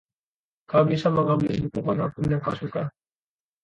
[0.69, 2.83] Kau bisa mengambil buku manapun yang kau suka.